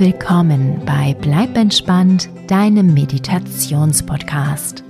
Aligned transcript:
willkommen 0.00 0.80
bei 0.86 1.16
Bleib 1.20 1.56
entspannt, 1.56 2.28
deinem 2.46 2.94
Meditationspodcast. 2.94 4.84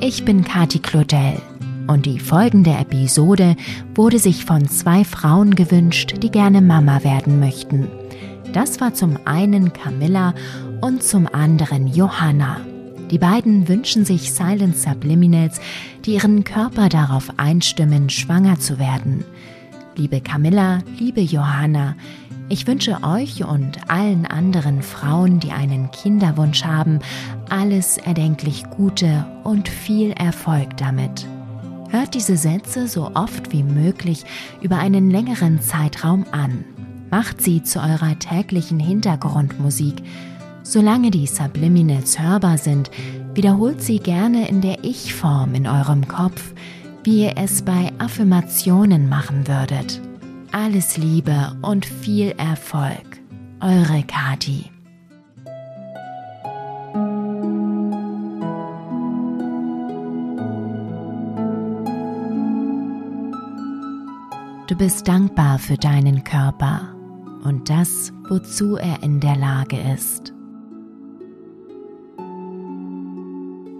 Ich 0.00 0.24
bin 0.24 0.44
Kati 0.44 0.78
Claudel 0.78 1.42
und 1.88 2.06
die 2.06 2.18
folgende 2.18 2.70
Episode 2.70 3.54
wurde 3.94 4.18
sich 4.18 4.46
von 4.46 4.66
zwei 4.66 5.04
Frauen 5.04 5.54
gewünscht, 5.56 6.14
die 6.22 6.30
gerne 6.30 6.62
Mama 6.62 7.04
werden 7.04 7.38
möchten. 7.38 7.86
Das 8.54 8.80
war 8.80 8.94
zum 8.94 9.18
einen 9.26 9.74
Camilla 9.74 10.32
und 10.80 11.02
zum 11.02 11.26
anderen 11.26 11.88
Johanna. 11.88 12.58
Die 13.10 13.18
beiden 13.18 13.68
wünschen 13.68 14.06
sich 14.06 14.32
Silent 14.32 14.78
Subliminals, 14.78 15.60
die 16.06 16.14
ihren 16.14 16.44
Körper 16.44 16.88
darauf 16.88 17.30
einstimmen, 17.36 18.08
schwanger 18.08 18.58
zu 18.58 18.78
werden. 18.78 19.22
Liebe 19.96 20.22
Camilla, 20.22 20.78
liebe 20.98 21.20
Johanna, 21.20 21.94
ich 22.48 22.66
wünsche 22.66 23.02
euch 23.02 23.44
und 23.44 23.90
allen 23.90 24.24
anderen 24.24 24.82
Frauen, 24.82 25.40
die 25.40 25.50
einen 25.50 25.90
Kinderwunsch 25.90 26.64
haben, 26.64 27.00
alles 27.48 27.98
erdenklich 27.98 28.64
Gute 28.70 29.26
und 29.42 29.68
viel 29.68 30.12
Erfolg 30.12 30.76
damit. 30.76 31.26
Hört 31.90 32.14
diese 32.14 32.36
Sätze 32.36 32.88
so 32.88 33.10
oft 33.14 33.52
wie 33.52 33.62
möglich 33.62 34.24
über 34.60 34.78
einen 34.78 35.10
längeren 35.10 35.60
Zeitraum 35.60 36.24
an. 36.30 36.64
Macht 37.10 37.40
sie 37.40 37.62
zu 37.62 37.80
eurer 37.80 38.18
täglichen 38.18 38.80
Hintergrundmusik. 38.80 40.02
Solange 40.62 41.10
die 41.10 41.26
Subliminals 41.26 42.18
hörbar 42.18 42.58
sind, 42.58 42.90
wiederholt 43.34 43.82
sie 43.82 43.98
gerne 43.98 44.48
in 44.48 44.60
der 44.60 44.84
Ich-Form 44.84 45.54
in 45.54 45.66
eurem 45.66 46.06
Kopf, 46.08 46.52
wie 47.04 47.24
ihr 47.24 47.34
es 47.36 47.62
bei 47.62 47.92
Affirmationen 47.98 49.08
machen 49.08 49.46
würdet. 49.46 50.00
Alles 50.52 50.96
Liebe 50.96 51.56
und 51.62 51.84
viel 51.84 52.30
Erfolg. 52.38 53.20
Eure 53.60 54.02
Kati. 54.02 54.70
Du 64.66 64.74
bist 64.74 65.06
dankbar 65.06 65.58
für 65.58 65.76
deinen 65.76 66.24
Körper 66.24 66.94
und 67.44 67.70
das, 67.70 68.12
wozu 68.28 68.76
er 68.76 69.02
in 69.02 69.20
der 69.20 69.36
Lage 69.36 69.78
ist. 69.94 70.32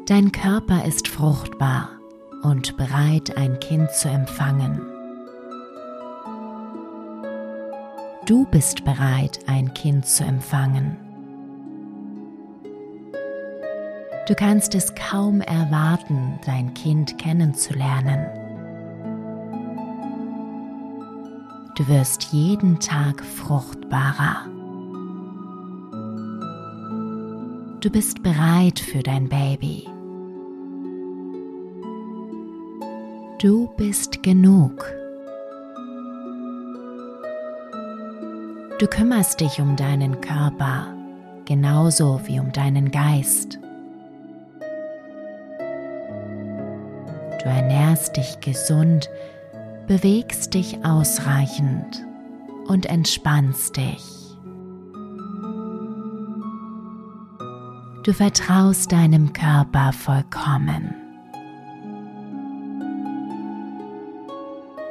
Dein 0.07 0.31
Körper 0.31 0.85
ist 0.85 1.09
fruchtbar 1.09 1.91
und 2.43 2.77
bereit, 2.77 3.37
ein 3.37 3.59
Kind 3.59 3.91
zu 3.91 4.09
empfangen. 4.09 4.96
Du 8.27 8.45
bist 8.45 8.85
bereit, 8.85 9.39
ein 9.47 9.73
Kind 9.73 10.05
zu 10.05 10.25
empfangen. 10.25 10.97
Du 14.27 14.35
kannst 14.35 14.75
es 14.75 14.93
kaum 14.97 15.41
erwarten, 15.41 16.41
dein 16.45 16.75
Kind 16.75 17.19
kennenzulernen. 17.19 18.27
Du 21.77 21.87
wirst 21.87 22.25
jeden 22.33 22.81
Tag 22.81 23.25
fruchtbarer. 23.25 24.47
Du 27.81 27.89
bist 27.91 28.25
bereit 28.25 28.81
für 28.81 29.05
dein 29.05 29.29
Baby. 29.29 29.87
Du 33.39 33.69
bist 33.77 34.25
genug. 34.25 34.85
Du 38.79 38.87
kümmerst 38.87 39.41
dich 39.41 39.59
um 39.59 39.75
deinen 39.75 40.21
Körper 40.21 40.95
genauso 41.47 42.21
wie 42.27 42.39
um 42.39 42.53
deinen 42.53 42.91
Geist. 42.91 43.59
Du 47.43 47.49
ernährst 47.49 48.19
dich 48.19 48.39
gesund, 48.41 49.09
bewegst 49.87 50.53
dich 50.53 50.85
ausreichend 50.85 52.05
und 52.67 52.85
entspannst 52.85 53.79
dich. 53.79 54.37
Du 58.03 58.13
vertraust 58.13 58.93
deinem 58.93 59.33
Körper 59.33 59.95
vollkommen. 59.95 61.06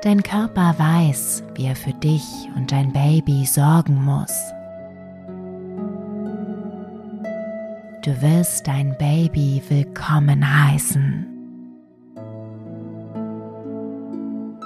Dein 0.05 0.21
Körper 0.21 0.75
weiß, 0.77 1.41
wie 1.55 1.65
er 1.65 1.75
für 1.75 1.93
dich 1.93 2.21
und 2.55 2.71
dein 2.71 2.93
Baby 2.93 3.43
sorgen 3.43 4.03
muss. 4.03 4.29
Du 8.03 8.21
wirst 8.21 8.67
dein 8.67 8.95
Baby 8.99 9.63
willkommen 9.67 10.45
heißen. 10.47 11.25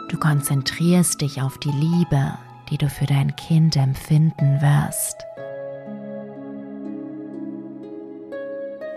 Du 0.10 0.20
konzentrierst 0.20 1.22
dich 1.22 1.42
auf 1.42 1.58
die 1.60 1.72
Liebe, 1.72 2.34
die 2.70 2.78
du 2.78 2.90
für 2.90 3.06
dein 3.06 3.34
Kind 3.38 3.78
empfinden 3.78 4.60
wirst. 4.60 5.26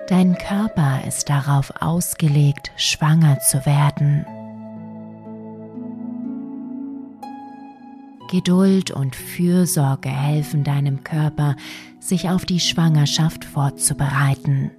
Dein 0.08 0.36
Körper 0.36 1.06
ist 1.06 1.30
darauf 1.30 1.72
ausgelegt, 1.80 2.72
schwanger 2.74 3.38
zu 3.38 3.64
werden. 3.64 4.26
Geduld 8.32 8.90
und 8.90 9.14
Fürsorge 9.14 10.08
helfen 10.08 10.64
deinem 10.64 11.04
Körper, 11.04 11.54
sich 12.00 12.30
auf 12.30 12.46
die 12.46 12.60
Schwangerschaft 12.60 13.44
vorzubereiten. 13.44 14.70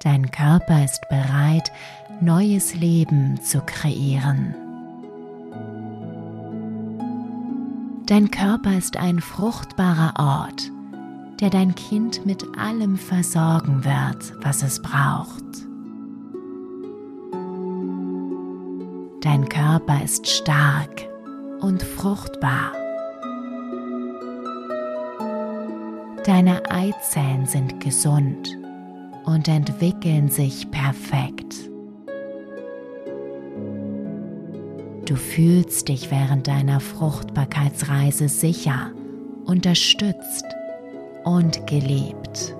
Dein 0.00 0.30
Körper 0.30 0.84
ist 0.84 1.00
bereit, 1.08 1.72
neues 2.20 2.76
Leben 2.76 3.40
zu 3.42 3.62
kreieren. 3.62 4.54
Dein 8.06 8.30
Körper 8.30 8.78
ist 8.78 8.96
ein 8.96 9.18
fruchtbarer 9.18 10.14
Ort, 10.20 10.70
der 11.40 11.50
dein 11.50 11.74
Kind 11.74 12.24
mit 12.24 12.44
allem 12.56 12.96
versorgen 12.96 13.84
wird, 13.84 14.34
was 14.40 14.62
es 14.62 14.80
braucht. 14.80 15.69
Dein 19.20 19.46
Körper 19.50 20.02
ist 20.02 20.26
stark 20.26 21.06
und 21.60 21.82
fruchtbar. 21.82 22.72
Deine 26.24 26.62
Eizellen 26.70 27.44
sind 27.44 27.80
gesund 27.80 28.56
und 29.26 29.46
entwickeln 29.46 30.30
sich 30.30 30.70
perfekt. 30.70 31.54
Du 35.04 35.16
fühlst 35.16 35.88
dich 35.88 36.10
während 36.10 36.46
deiner 36.46 36.80
Fruchtbarkeitsreise 36.80 38.28
sicher, 38.30 38.90
unterstützt 39.44 40.46
und 41.24 41.66
geliebt. 41.66 42.56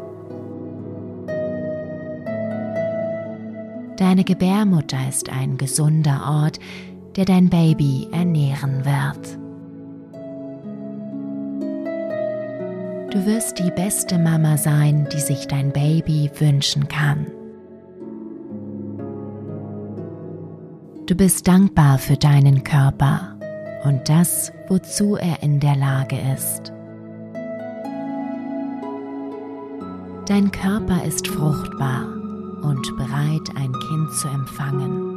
Deine 4.01 4.25
Gebärmutter 4.25 4.97
ist 5.11 5.29
ein 5.29 5.59
gesunder 5.59 6.23
Ort, 6.27 6.59
der 7.17 7.27
dein 7.27 7.51
Baby 7.51 8.09
ernähren 8.11 8.83
wird. 8.87 9.39
Du 13.13 13.27
wirst 13.27 13.59
die 13.59 13.71
beste 13.71 14.19
Mama 14.19 14.57
sein, 14.57 15.07
die 15.13 15.21
sich 15.21 15.47
dein 15.49 15.71
Baby 15.71 16.31
wünschen 16.39 16.89
kann. 16.89 17.27
Du 21.05 21.15
bist 21.15 21.47
dankbar 21.47 21.99
für 21.99 22.17
deinen 22.17 22.65
Körper 22.65 23.37
und 23.85 24.09
das, 24.09 24.51
wozu 24.69 25.17
er 25.17 25.43
in 25.43 25.61
der 25.61 25.77
Lage 25.77 26.17
ist. 26.35 26.73
Dein 30.27 30.51
Körper 30.51 31.05
ist 31.05 31.29
fruchtbar 31.29 32.20
und 32.63 32.97
bereit, 32.97 33.57
ein 33.57 33.73
Kind 33.73 34.13
zu 34.13 34.29
empfangen. 34.29 35.10